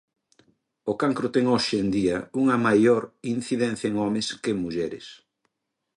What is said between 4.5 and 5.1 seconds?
en muller.